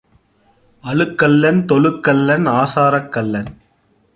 [0.83, 3.57] அழு கள்ளன், தொழு கள்ளன், ஆசாரக் கள்ளன்.